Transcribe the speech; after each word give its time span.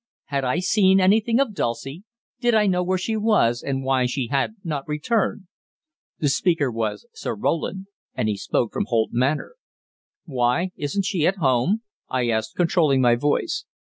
"Had 0.29 0.43
I 0.43 0.57
seen 0.57 0.99
anything 0.99 1.39
of 1.39 1.53
Dulcie? 1.53 2.03
Did 2.39 2.55
I 2.55 2.65
know 2.65 2.81
where 2.81 2.97
she 2.97 3.15
was 3.15 3.61
and 3.61 3.83
why 3.83 4.07
she 4.07 4.29
had 4.31 4.55
not 4.63 4.87
returned?" 4.87 5.43
The 6.17 6.27
speaker 6.29 6.71
was 6.71 7.05
Sir 7.13 7.35
Roland, 7.35 7.85
and 8.15 8.27
he 8.27 8.35
spoke 8.35 8.73
from 8.73 8.85
Holt 8.87 9.11
Manor. 9.13 9.57
"Why, 10.25 10.71
isn't 10.75 11.05
she 11.05 11.27
at 11.27 11.35
home?" 11.37 11.83
I 12.09 12.29
asked, 12.29 12.55
controlling 12.55 12.99
my 13.01 13.13
voice. 13.13 13.65